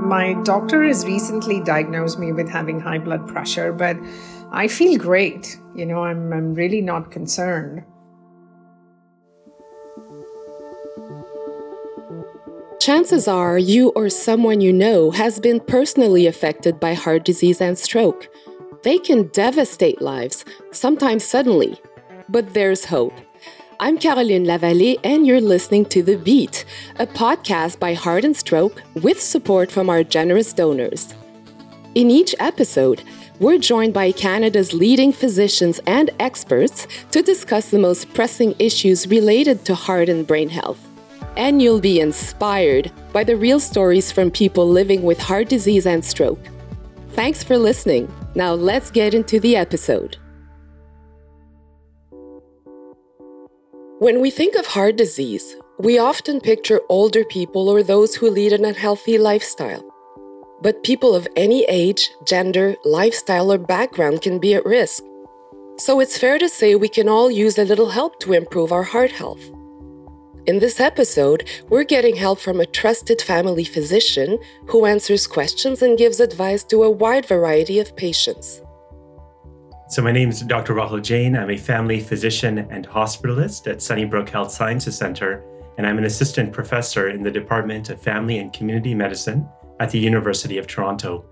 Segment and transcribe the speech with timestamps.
[0.00, 3.96] My doctor has recently diagnosed me with having high blood pressure, but
[4.50, 5.58] I feel great.
[5.76, 7.84] You know, I'm, I'm really not concerned.
[12.80, 17.78] Chances are you or someone you know has been personally affected by heart disease and
[17.78, 18.26] stroke.
[18.82, 21.78] They can devastate lives, sometimes suddenly.
[22.28, 23.12] But there's hope.
[23.82, 26.66] I'm Caroline Lavallée, and you're listening to The Beat,
[26.98, 31.14] a podcast by Heart and Stroke with support from our generous donors.
[31.94, 33.02] In each episode,
[33.38, 39.64] we're joined by Canada's leading physicians and experts to discuss the most pressing issues related
[39.64, 40.86] to heart and brain health
[41.36, 46.04] and you'll be inspired by the real stories from people living with heart disease and
[46.04, 46.40] stroke.
[47.12, 48.12] Thanks for listening.
[48.34, 50.18] Now let's get into the episode.
[54.00, 58.54] When we think of heart disease, we often picture older people or those who lead
[58.54, 59.84] an unhealthy lifestyle.
[60.62, 65.02] But people of any age, gender, lifestyle, or background can be at risk.
[65.76, 68.84] So it's fair to say we can all use a little help to improve our
[68.84, 69.42] heart health.
[70.46, 75.98] In this episode, we're getting help from a trusted family physician who answers questions and
[75.98, 78.62] gives advice to a wide variety of patients.
[79.90, 80.74] So, my name is Dr.
[80.74, 81.34] Rahul Jain.
[81.34, 85.42] I'm a family physician and hospitalist at Sunnybrook Health Sciences Center,
[85.78, 89.48] and I'm an assistant professor in the Department of Family and Community Medicine
[89.80, 91.24] at the University of Toronto.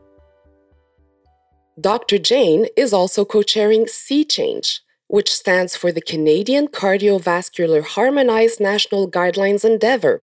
[1.81, 2.19] Dr.
[2.19, 9.09] Jain is also co chairing C Change, which stands for the Canadian Cardiovascular Harmonized National
[9.09, 10.19] Guidelines Endeavor,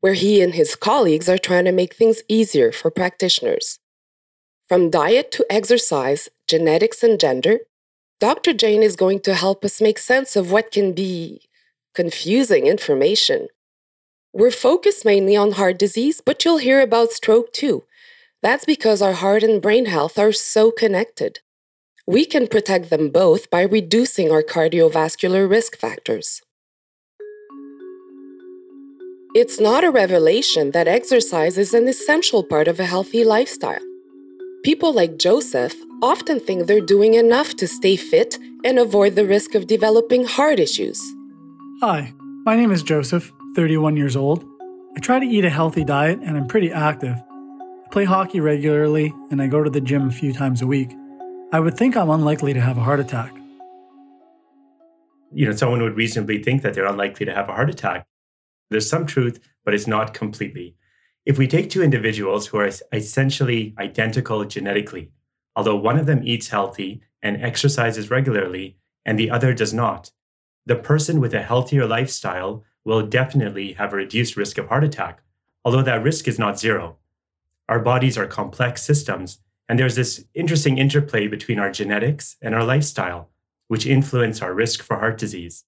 [0.00, 3.78] where he and his colleagues are trying to make things easier for practitioners.
[4.68, 7.60] From diet to exercise, genetics, and gender,
[8.20, 8.52] Dr.
[8.52, 11.42] Jain is going to help us make sense of what can be
[11.94, 13.48] confusing information.
[14.32, 17.84] We're focused mainly on heart disease, but you'll hear about stroke too.
[18.42, 21.40] That's because our heart and brain health are so connected
[22.10, 26.42] we can protect them both by reducing our cardiovascular risk factors.
[29.32, 33.84] It's not a revelation that exercise is an essential part of a healthy lifestyle.
[34.64, 39.54] People like Joseph often think they're doing enough to stay fit and avoid the risk
[39.54, 41.00] of developing heart issues.
[41.80, 42.12] Hi,
[42.44, 44.44] my name is Joseph, 31 years old.
[44.96, 47.16] I try to eat a healthy diet and I'm pretty active.
[47.16, 50.90] I play hockey regularly and I go to the gym a few times a week.
[51.52, 53.34] I would think I'm unlikely to have a heart attack.
[55.32, 58.06] You know, someone would reasonably think that they're unlikely to have a heart attack.
[58.70, 60.76] There's some truth, but it's not completely.
[61.26, 65.10] If we take two individuals who are essentially identical genetically,
[65.56, 70.10] although one of them eats healthy and exercises regularly and the other does not,
[70.66, 75.22] the person with a healthier lifestyle will definitely have a reduced risk of heart attack,
[75.64, 76.96] although that risk is not zero.
[77.68, 79.40] Our bodies are complex systems
[79.70, 83.30] and there's this interesting interplay between our genetics and our lifestyle,
[83.68, 85.64] which influence our risk for heart disease.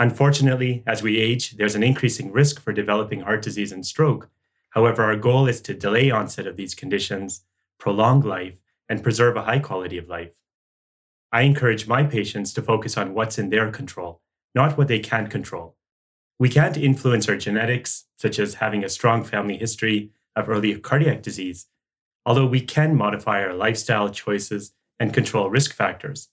[0.00, 4.28] Unfortunately, as we age, there's an increasing risk for developing heart disease and stroke.
[4.70, 7.42] However, our goal is to delay onset of these conditions,
[7.78, 10.34] prolong life, and preserve a high quality of life.
[11.30, 14.22] I encourage my patients to focus on what's in their control,
[14.54, 15.76] not what they can't control.
[16.38, 21.22] We can't influence our genetics, such as having a strong family history of early cardiac
[21.22, 21.66] disease,
[22.24, 26.28] although we can modify our lifestyle choices and control risk factors.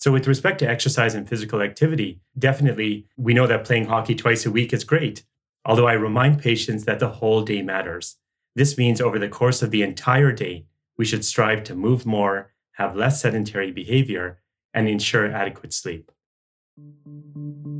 [0.00, 4.46] So, with respect to exercise and physical activity, definitely we know that playing hockey twice
[4.46, 5.24] a week is great.
[5.64, 8.16] Although I remind patients that the whole day matters.
[8.54, 10.64] This means over the course of the entire day,
[10.98, 14.40] we should strive to move more, have less sedentary behavior,
[14.74, 16.10] and ensure adequate sleep.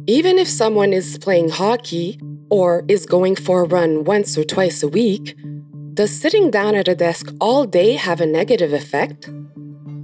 [0.06, 2.19] Even if someone is playing hockey
[2.49, 5.37] or is going for a run once or twice a week,
[5.95, 9.27] does sitting down at a desk all day have a negative effect?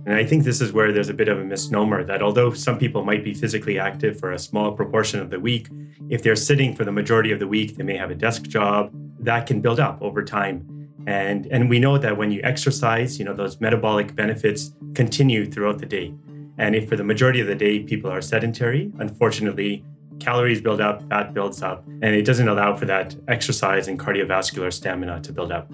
[0.06, 2.78] And I think this is where there's a bit of a misnomer that although some
[2.78, 5.68] people might be physically active for a small proportion of the week,
[6.10, 8.90] if they're sitting for the majority of the week, they may have a desk job
[9.20, 10.83] that can build up over time.
[11.06, 15.78] And, and we know that when you exercise, you know, those metabolic benefits continue throughout
[15.78, 16.14] the day.
[16.56, 19.84] And if for the majority of the day people are sedentary, unfortunately,
[20.20, 24.72] calories build up, fat builds up, and it doesn't allow for that exercise and cardiovascular
[24.72, 25.70] stamina to build up.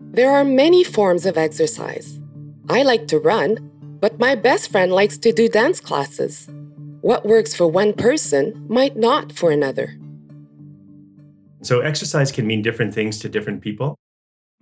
[0.00, 2.20] There are many forms of exercise.
[2.68, 3.70] I like to run,
[4.00, 6.48] but my best friend likes to do dance classes.
[7.00, 9.98] What works for one person might not for another.
[11.62, 13.96] So, exercise can mean different things to different people.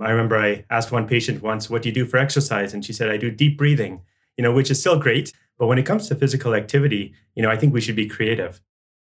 [0.01, 2.75] I remember I asked one patient once, What do you do for exercise?
[2.75, 4.03] And she said, I do deep breathing,
[4.37, 5.33] you know, which is still great.
[5.59, 8.61] But when it comes to physical activity, you know, I think we should be creative,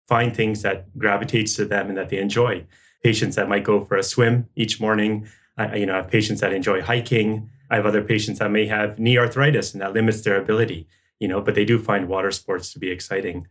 [0.08, 2.66] find things that gravitates to them and that they enjoy.
[3.04, 5.28] Patients that might go for a swim each morning,
[5.58, 7.50] I, you know, I have patients that enjoy hiking.
[7.70, 10.88] I have other patients that may have knee arthritis and that limits their ability,
[11.20, 13.48] you know, but they do find water sports to be exciting.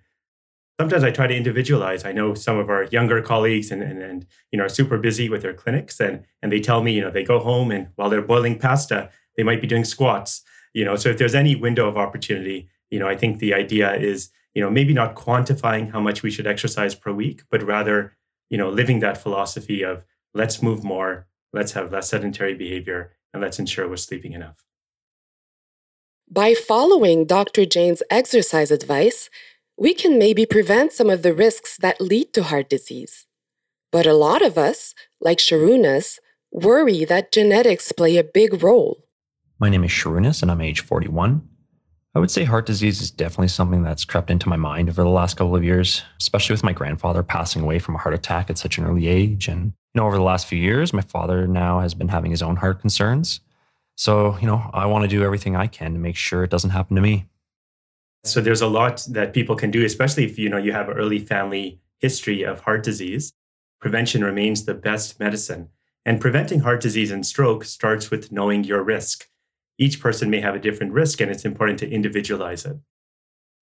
[0.80, 2.04] Sometimes I try to individualize.
[2.04, 5.28] I know some of our younger colleagues and, and, and you know are super busy
[5.28, 8.08] with their clinics and and they tell me, you know, they go home and while
[8.08, 10.42] they're boiling pasta, they might be doing squats.
[10.74, 13.94] You know, so if there's any window of opportunity, you know, I think the idea
[13.94, 18.16] is, you know, maybe not quantifying how much we should exercise per week, but rather,
[18.48, 20.04] you know, living that philosophy of
[20.34, 24.64] let's move more, let's have less sedentary behavior, and let's ensure we're sleeping enough.
[26.30, 27.64] By following Dr.
[27.64, 29.30] Jain's exercise advice,
[29.78, 33.26] we can maybe prevent some of the risks that lead to heart disease.
[33.92, 36.18] But a lot of us, like Sharunas,
[36.50, 39.04] worry that genetics play a big role.
[39.60, 41.48] My name is Sharunas and I'm age 41.
[42.14, 45.08] I would say heart disease is definitely something that's crept into my mind over the
[45.08, 48.58] last couple of years, especially with my grandfather passing away from a heart attack at
[48.58, 49.46] such an early age.
[49.46, 52.42] And, you know, over the last few years, my father now has been having his
[52.42, 53.40] own heart concerns.
[53.94, 56.70] So, you know, I want to do everything I can to make sure it doesn't
[56.70, 57.26] happen to me.
[58.24, 60.96] So there's a lot that people can do, especially if you know you have an
[60.96, 63.32] early family history of heart disease.
[63.80, 65.68] Prevention remains the best medicine.
[66.04, 69.28] And preventing heart disease and stroke starts with knowing your risk.
[69.78, 72.78] Each person may have a different risk, and it's important to individualize it.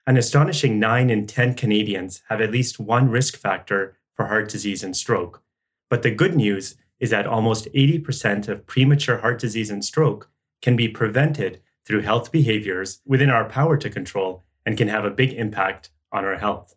[0.06, 4.82] An astonishing 9 in 10 Canadians have at least one risk factor for heart disease
[4.82, 5.43] and stroke.
[5.91, 10.31] But the good news is that almost 80% of premature heart disease and stroke
[10.62, 15.10] can be prevented through health behaviors within our power to control and can have a
[15.10, 16.74] big impact on our health.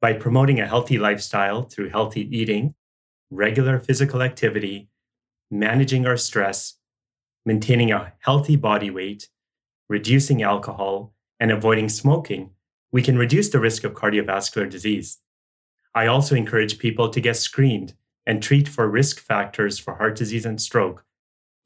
[0.00, 2.74] By promoting a healthy lifestyle through healthy eating,
[3.30, 4.88] regular physical activity,
[5.50, 6.74] managing our stress,
[7.44, 9.28] maintaining a healthy body weight,
[9.88, 12.50] reducing alcohol, and avoiding smoking,
[12.92, 15.18] we can reduce the risk of cardiovascular disease.
[15.94, 17.94] I also encourage people to get screened
[18.26, 21.04] and treat for risk factors for heart disease and stroke.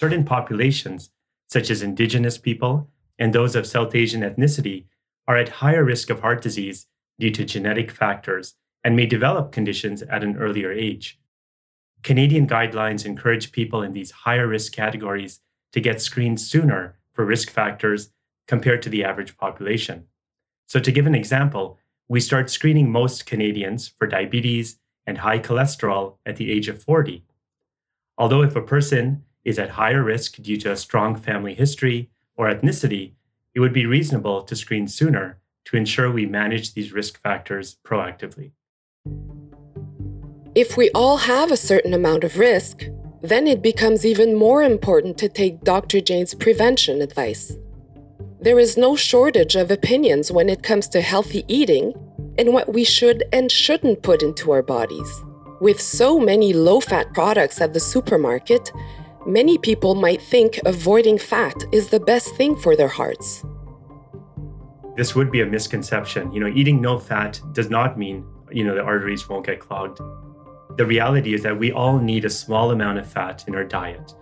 [0.01, 1.11] Certain populations,
[1.51, 2.89] such as Indigenous people
[3.19, 4.87] and those of South Asian ethnicity,
[5.27, 6.87] are at higher risk of heart disease
[7.19, 8.55] due to genetic factors
[8.85, 11.21] and may develop conditions at an earlier age.
[12.03, 15.41] Canadian guidelines encourage people in these higher risk categories
[15.73, 18.11] to get screened sooner for risk factors
[18.49, 20.05] compared to the average population.
[20.67, 21.79] So, to give an example,
[22.09, 27.25] we start screening most Canadians for diabetes and high cholesterol at the age of 40.
[28.19, 32.49] Although, if a person is at higher risk due to a strong family history or
[32.49, 33.13] ethnicity,
[33.55, 38.53] it would be reasonable to screen sooner to ensure we manage these risk factors proactively.
[40.55, 42.85] If we all have a certain amount of risk,
[43.23, 46.01] then it becomes even more important to take Dr.
[46.01, 47.57] Jain's prevention advice.
[48.41, 51.95] There is no shortage of opinions when it comes to healthy eating
[52.39, 55.23] and what we should and shouldn't put into our bodies.
[55.61, 58.73] With so many low fat products at the supermarket,
[59.27, 63.45] many people might think avoiding fat is the best thing for their hearts.
[64.97, 66.33] This would be a misconception.
[66.33, 70.01] You know, eating no fat does not mean, you know, the arteries won't get clogged.
[70.77, 74.15] The reality is that we all need a small amount of fat in our diet.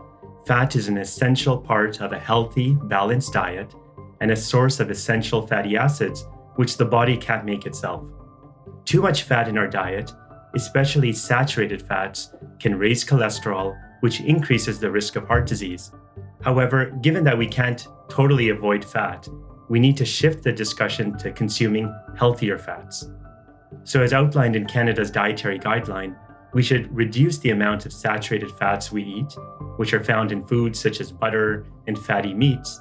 [0.47, 3.75] Fat is an essential part of a healthy, balanced diet
[4.21, 6.27] and a source of essential fatty acids,
[6.57, 8.05] which the body can't make itself.
[8.85, 10.13] Too much fat in our diet,
[10.55, 15.93] especially saturated fats, can raise cholesterol, which increases the risk of heart disease.
[16.43, 19.29] However, given that we can't totally avoid fat,
[19.69, 23.09] we need to shift the discussion to consuming healthier fats.
[23.85, 26.17] So, as outlined in Canada's dietary guideline,
[26.53, 29.33] we should reduce the amount of saturated fats we eat,
[29.77, 32.81] which are found in foods such as butter and fatty meats,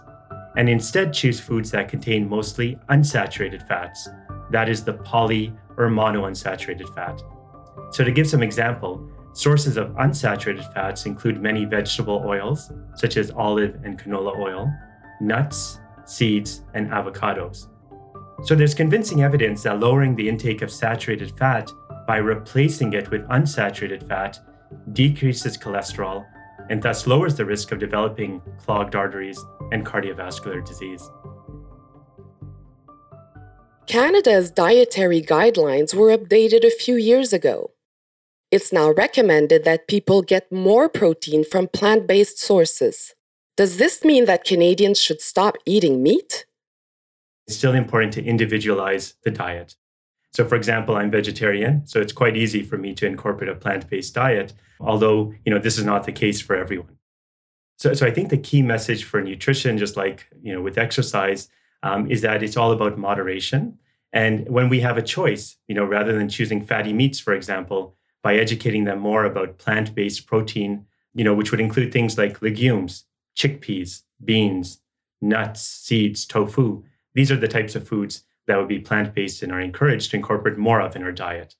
[0.57, 4.09] and instead choose foods that contain mostly unsaturated fats,
[4.49, 7.21] that is, the poly or monounsaturated fat.
[7.91, 13.31] So, to give some example, sources of unsaturated fats include many vegetable oils, such as
[13.31, 14.71] olive and canola oil,
[15.21, 17.67] nuts, seeds, and avocados.
[18.43, 21.69] So, there's convincing evidence that lowering the intake of saturated fat
[22.07, 24.39] by replacing it with unsaturated fat
[24.93, 26.25] decreases cholesterol
[26.69, 31.09] and thus lowers the risk of developing clogged arteries and cardiovascular disease.
[33.87, 37.71] Canada's dietary guidelines were updated a few years ago.
[38.51, 43.13] It's now recommended that people get more protein from plant based sources.
[43.55, 46.45] Does this mean that Canadians should stop eating meat?
[47.45, 49.75] It's still important to individualize the diet.
[50.33, 54.13] So, for example, I'm vegetarian, so it's quite easy for me to incorporate a plant-based
[54.13, 56.97] diet, although you know this is not the case for everyone.
[57.77, 61.49] So, so I think the key message for nutrition, just like you know with exercise,
[61.83, 63.77] um, is that it's all about moderation.
[64.11, 67.95] And when we have a choice, you know, rather than choosing fatty meats, for example,
[68.21, 73.05] by educating them more about plant-based protein you know, which would include things like legumes,
[73.35, 74.79] chickpeas, beans,
[75.21, 76.83] nuts, seeds, tofu.
[77.13, 80.17] These are the types of foods that would be plant based and are encouraged to
[80.17, 81.55] incorporate more of in our diet.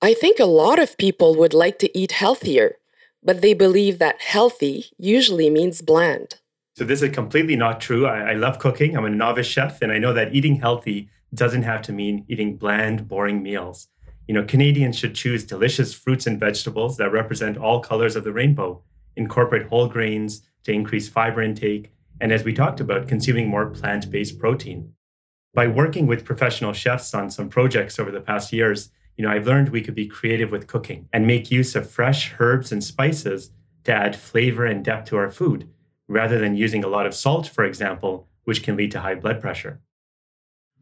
[0.00, 2.76] I think a lot of people would like to eat healthier,
[3.22, 6.36] but they believe that healthy usually means bland.
[6.74, 8.06] So, this is completely not true.
[8.06, 8.96] I, I, love cooking.
[8.96, 12.56] I'm a novice chef, and I know that eating healthy doesn't have to mean eating
[12.56, 13.88] bland, boring meals.
[14.28, 18.32] You know, Canadians should choose delicious fruits and vegetables that represent all colors of the
[18.32, 18.82] rainbow,
[19.16, 24.10] incorporate whole grains to increase fiber intake, and as we talked about, consuming more plant
[24.10, 24.92] based protein.
[25.54, 29.46] By working with professional chefs on some projects over the past years, you know, I've
[29.46, 33.50] learned we could be creative with cooking and make use of fresh herbs and spices
[33.84, 35.68] to add flavor and depth to our food,
[36.08, 39.40] rather than using a lot of salt, for example, which can lead to high blood
[39.40, 39.80] pressure.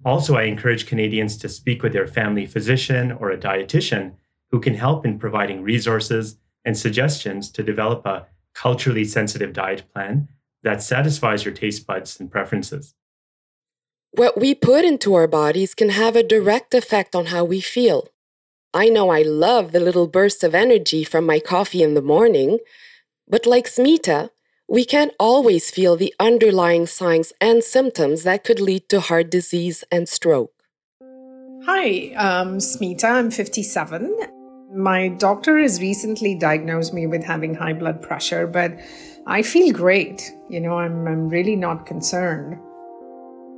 [0.05, 4.15] Also, I encourage Canadians to speak with their family physician or a dietitian
[4.51, 10.29] who can help in providing resources and suggestions to develop a culturally sensitive diet plan
[10.63, 12.95] that satisfies your taste buds and preferences.
[14.13, 18.09] What we put into our bodies can have a direct effect on how we feel.
[18.75, 22.59] I know I love the little burst of energy from my coffee in the morning,
[23.29, 24.31] but like Smita,
[24.71, 29.83] we can't always feel the underlying signs and symptoms that could lead to heart disease
[29.91, 30.53] and stroke.
[31.67, 33.05] Hi, I'm Smita.
[33.05, 34.15] I'm 57.
[34.73, 38.79] My doctor has recently diagnosed me with having high blood pressure, but
[39.27, 40.31] I feel great.
[40.49, 42.57] You know, I'm, I'm really not concerned.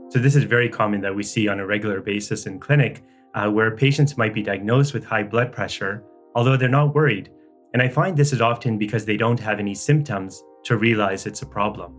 [0.09, 3.05] So, this is very common that we see on a regular basis in clinic
[3.35, 6.03] uh, where patients might be diagnosed with high blood pressure,
[6.35, 7.31] although they're not worried.
[7.75, 11.43] And I find this is often because they don't have any symptoms to realize it's
[11.43, 11.95] a problem.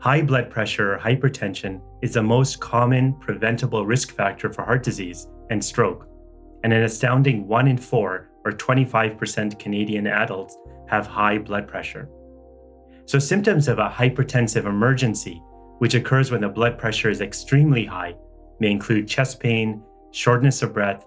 [0.00, 5.28] High blood pressure or hypertension is the most common preventable risk factor for heart disease
[5.50, 6.06] and stroke,
[6.62, 12.08] and an astounding 1 in 4 or 25% Canadian adults have high blood pressure.
[13.06, 15.42] So, symptoms of a hypertensive emergency,
[15.78, 18.14] which occurs when the blood pressure is extremely high,
[18.60, 21.06] may include chest pain, shortness of breath,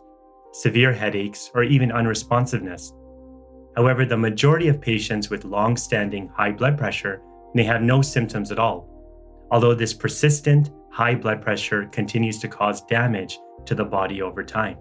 [0.53, 2.91] severe headaches, or even unresponsiveness.
[3.77, 7.21] However, the majority of patients with long standing high blood pressure
[7.53, 8.89] may have no symptoms at all,
[9.51, 14.79] although this persistent high blood pressure continues to cause damage to the body over time.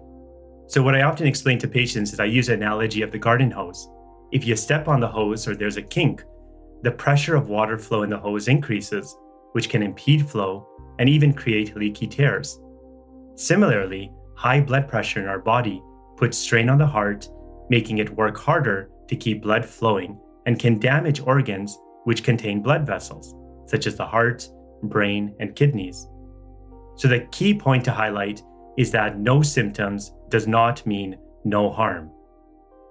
[0.65, 3.51] So, what I often explain to patients is I use an analogy of the garden
[3.51, 3.87] hose.
[4.31, 6.23] If you step on the hose or there's a kink,
[6.81, 9.15] the pressure of water flow in the hose increases,
[9.51, 12.59] which can impede flow and even create leaky tears.
[13.35, 15.83] Similarly, high blood pressure in our body
[16.15, 17.29] puts strain on the heart,
[17.69, 22.85] making it work harder to keep blood flowing and can damage organs which contain blood
[22.85, 23.35] vessels,
[23.69, 24.47] such as the heart,
[24.83, 26.07] brain, and kidneys.
[26.95, 28.41] So, the key point to highlight
[28.77, 32.09] is that no symptoms does not mean no harm.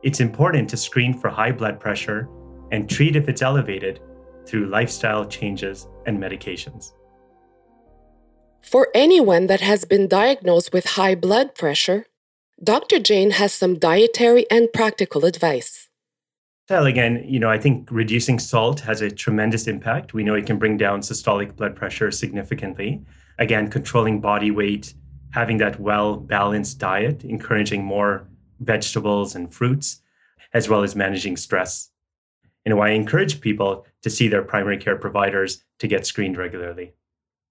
[0.03, 2.29] It's important to screen for high blood pressure
[2.73, 4.01] and treat if it's elevated
[4.47, 6.93] through lifestyle changes and medications.
[8.63, 12.07] For anyone that has been diagnosed with high blood pressure,
[12.65, 12.99] Dr.
[12.99, 15.89] Jain has some dietary and practical advice.
[16.71, 20.15] Well, again, you know, I think reducing salt has a tremendous impact.
[20.15, 23.05] We know it can bring down systolic blood pressure significantly.
[23.39, 24.95] Again, controlling body weight,
[25.33, 28.27] having that well balanced diet, encouraging more
[28.61, 30.01] vegetables and fruits,
[30.55, 31.91] as well as managing stress.
[32.65, 36.95] And why I encourage people to see their primary care providers to get screened regularly.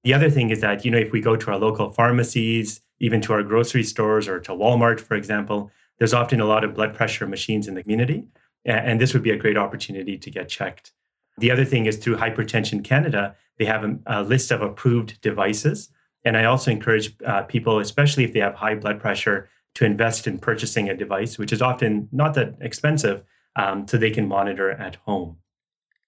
[0.03, 3.21] The other thing is that, you know, if we go to our local pharmacies, even
[3.21, 6.93] to our grocery stores or to Walmart, for example, there's often a lot of blood
[6.93, 8.25] pressure machines in the community.
[8.65, 10.91] And this would be a great opportunity to get checked.
[11.37, 15.89] The other thing is through Hypertension Canada, they have a, a list of approved devices.
[16.23, 20.25] And I also encourage uh, people, especially if they have high blood pressure, to invest
[20.25, 23.23] in purchasing a device, which is often not that expensive,
[23.55, 25.37] um, so they can monitor at home.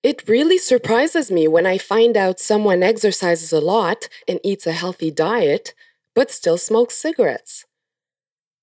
[0.04, 4.72] It really surprises me when I find out someone exercises a lot and eats a
[4.72, 5.74] healthy diet,
[6.18, 7.66] but still smokes cigarettes.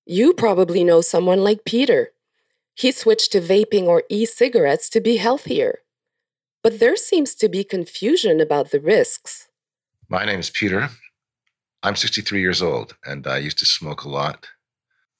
[0.05, 2.11] You probably know someone like Peter.
[2.73, 5.79] He switched to vaping or e cigarettes to be healthier.
[6.61, 9.47] But there seems to be confusion about the risks.
[10.09, 10.89] My name is Peter.
[11.81, 14.47] I'm 63 years old and I used to smoke a lot.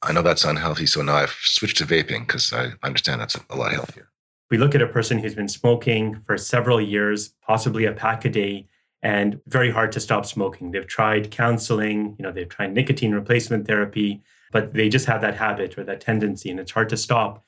[0.01, 3.55] I know that's unhealthy, so now I've switched to vaping because I understand that's a
[3.55, 4.09] lot healthier
[4.51, 8.29] we look at a person who's been smoking for several years, possibly a pack a
[8.29, 8.67] day,
[9.05, 10.71] and very hard to stop smoking.
[10.71, 15.35] They've tried counseling, you know, they've tried nicotine replacement therapy, but they just have that
[15.35, 17.43] habit or that tendency, and it's hard to stop.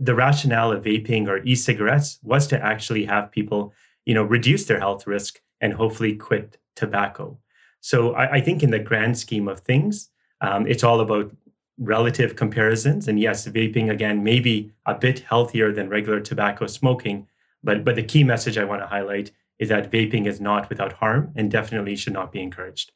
[0.00, 3.72] The rationale of vaping or e-cigarettes was to actually have people,
[4.06, 7.38] you know, reduce their health risk and hopefully quit tobacco.
[7.80, 11.30] So I, I think in the grand scheme of things, um, it's all about
[11.78, 13.06] relative comparisons.
[13.06, 17.28] And yes, vaping again may be a bit healthier than regular tobacco smoking,
[17.62, 20.94] but, but the key message I want to highlight is that vaping is not without
[20.94, 22.92] harm and definitely should not be encouraged.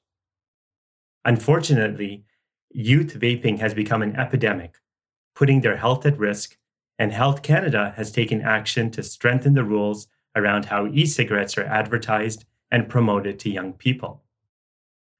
[1.24, 2.24] Unfortunately,
[2.70, 4.76] youth vaping has become an epidemic,
[5.34, 6.56] putting their health at risk,
[6.98, 11.64] and Health Canada has taken action to strengthen the rules around how e cigarettes are
[11.64, 14.22] advertised and promoted to young people.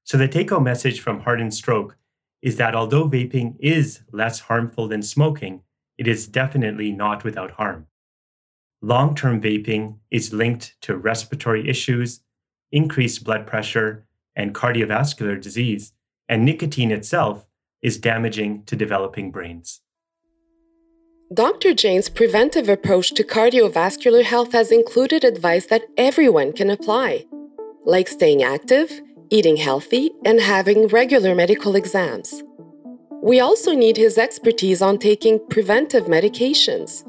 [0.03, 1.97] So, the take home message from Heart and Stroke
[2.41, 5.61] is that although vaping is less harmful than smoking,
[5.97, 7.87] it is definitely not without harm.
[8.85, 12.19] Long term vaping is linked to respiratory issues,
[12.69, 15.93] increased blood pressure, and cardiovascular disease,
[16.27, 17.45] and nicotine itself
[17.81, 19.79] is damaging to developing brains.
[21.33, 21.73] Dr.
[21.73, 27.25] Jain's preventive approach to cardiovascular health has included advice that everyone can apply,
[27.85, 28.99] like staying active,
[29.29, 32.43] eating healthy, and having regular medical exams.
[33.21, 37.05] We also need his expertise on taking preventive medications.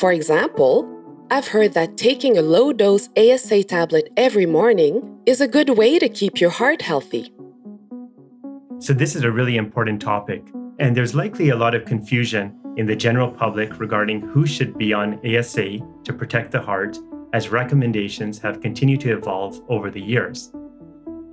[0.00, 0.88] For example,
[1.30, 5.98] I've heard that taking a low dose ASA tablet every morning is a good way
[5.98, 7.34] to keep your heart healthy.
[8.78, 10.42] So, this is a really important topic,
[10.78, 14.94] and there's likely a lot of confusion in the general public regarding who should be
[14.94, 16.96] on ASA to protect the heart
[17.34, 20.50] as recommendations have continued to evolve over the years.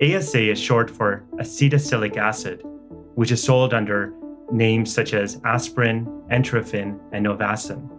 [0.02, 2.60] ASA is short for acetylsalicylic acid,
[3.14, 4.12] which is sold under
[4.52, 7.97] names such as aspirin, Entrophen, and Novasen.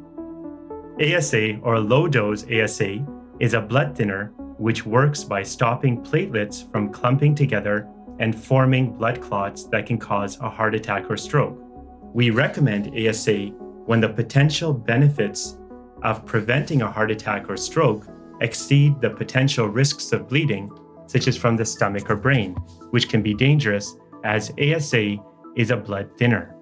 [1.01, 3.05] ASA, or low dose ASA,
[3.39, 7.87] is a blood thinner which works by stopping platelets from clumping together
[8.19, 11.57] and forming blood clots that can cause a heart attack or stroke.
[12.13, 13.47] We recommend ASA
[13.85, 15.57] when the potential benefits
[16.03, 18.05] of preventing a heart attack or stroke
[18.41, 20.69] exceed the potential risks of bleeding,
[21.07, 22.55] such as from the stomach or brain,
[22.91, 25.15] which can be dangerous as ASA
[25.55, 26.55] is a blood thinner.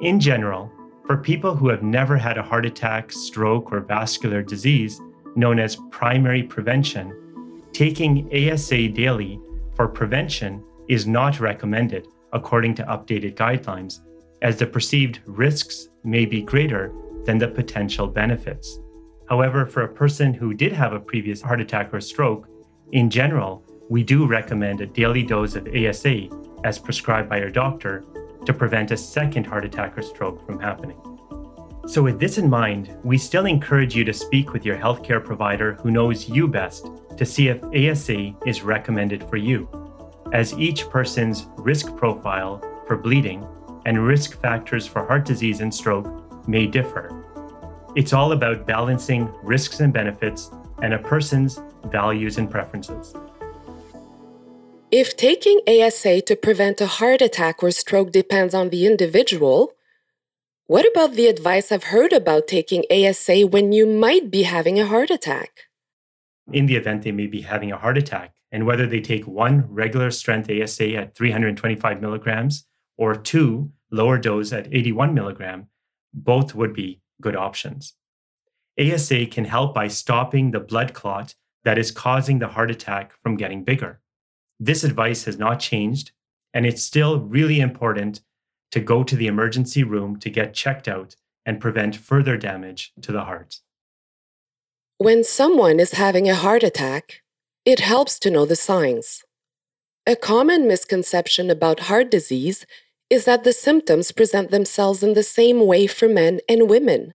[0.00, 0.72] In general,
[1.04, 5.00] for people who have never had a heart attack, stroke, or vascular disease,
[5.36, 9.40] known as primary prevention, taking ASA daily
[9.74, 14.00] for prevention is not recommended according to updated guidelines,
[14.42, 16.92] as the perceived risks may be greater
[17.24, 18.78] than the potential benefits.
[19.28, 22.48] However, for a person who did have a previous heart attack or stroke,
[22.92, 26.28] in general, we do recommend a daily dose of ASA
[26.64, 28.04] as prescribed by your doctor
[28.44, 30.98] to prevent a second heart attack or stroke from happening.
[31.86, 35.74] So, with this in mind, we still encourage you to speak with your healthcare provider
[35.74, 39.68] who knows you best to see if ASA is recommended for you
[40.32, 43.46] as each person's risk profile for bleeding
[43.86, 46.06] and risk factors for heart disease and stroke
[46.46, 47.24] may differ.
[47.96, 50.50] It's all about balancing risks and benefits
[50.82, 53.14] and a person's values and preferences.
[54.92, 59.74] If taking ASA to prevent a heart attack or stroke depends on the individual,
[60.66, 64.86] what about the advice I've heard about taking ASA when you might be having a
[64.86, 65.68] heart attack?
[66.52, 69.64] In the event they may be having a heart attack, and whether they take one
[69.68, 72.66] regular strength ASA at 325 milligrams
[72.98, 75.68] or two lower dose at 81 milligram,
[76.12, 77.94] both would be good options.
[78.76, 83.36] ASA can help by stopping the blood clot that is causing the heart attack from
[83.36, 84.00] getting bigger.
[84.62, 86.12] This advice has not changed,
[86.52, 88.20] and it's still really important
[88.72, 93.10] to go to the emergency room to get checked out and prevent further damage to
[93.10, 93.60] the heart.
[94.98, 97.22] When someone is having a heart attack,
[97.64, 99.24] it helps to know the signs.
[100.06, 102.66] A common misconception about heart disease
[103.08, 107.12] is that the symptoms present themselves in the same way for men and women.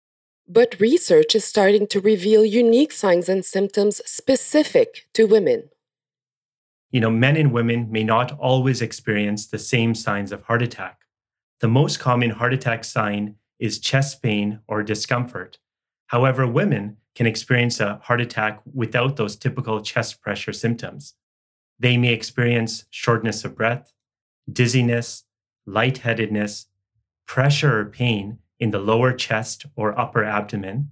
[0.48, 5.70] But research is starting to reveal unique signs and symptoms specific to women.
[6.94, 11.00] You know, men and women may not always experience the same signs of heart attack.
[11.60, 15.58] The most common heart attack sign is chest pain or discomfort.
[16.08, 21.16] However, women can experience a heart attack without those typical chest pressure symptoms.
[21.80, 23.92] They may experience shortness of breath,
[24.52, 25.24] dizziness,
[25.66, 26.68] lightheadedness,
[27.26, 30.92] pressure or pain in the lower chest or upper abdomen,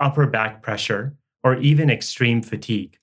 [0.00, 2.98] upper back pressure, or even extreme fatigue.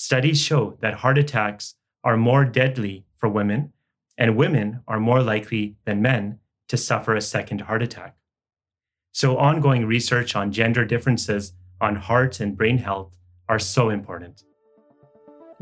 [0.00, 3.72] Studies show that heart attacks are more deadly for women,
[4.16, 8.14] and women are more likely than men to suffer a second heart attack.
[9.10, 13.16] So, ongoing research on gender differences on heart and brain health
[13.48, 14.44] are so important.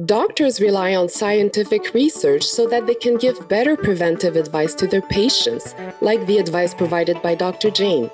[0.05, 5.01] Doctors rely on scientific research so that they can give better preventive advice to their
[5.01, 7.71] patients, like the advice provided by Dr.
[7.71, 8.11] Jain.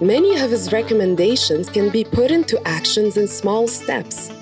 [0.00, 4.32] Many of his recommendations can be put into actions in small steps.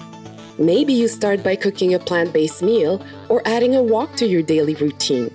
[0.59, 4.43] Maybe you start by cooking a plant based meal or adding a walk to your
[4.43, 5.35] daily routine.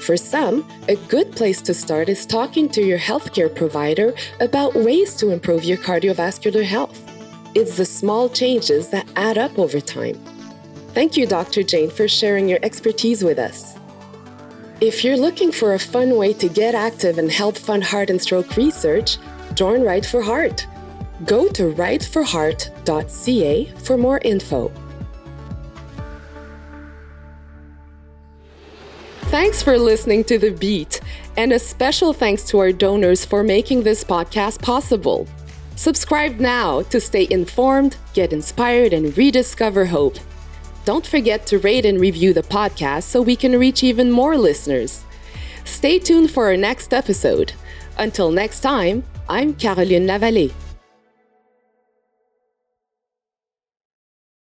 [0.00, 5.16] For some, a good place to start is talking to your healthcare provider about ways
[5.16, 7.02] to improve your cardiovascular health.
[7.56, 10.14] It's the small changes that add up over time.
[10.94, 11.64] Thank you, Dr.
[11.64, 13.76] Jain, for sharing your expertise with us.
[14.80, 18.22] If you're looking for a fun way to get active and help fund heart and
[18.22, 19.18] stroke research,
[19.54, 20.66] join Ride for Heart.
[21.24, 24.72] Go to rideforheart.ca for more info.
[29.22, 31.00] Thanks for listening to The Beat,
[31.36, 35.26] and a special thanks to our donors for making this podcast possible.
[35.76, 40.16] Subscribe now to stay informed, get inspired, and rediscover hope.
[40.84, 45.04] Don't forget to rate and review the podcast so we can reach even more listeners.
[45.64, 47.52] Stay tuned for our next episode.
[47.98, 50.52] Until next time, I'm Caroline Lavallée.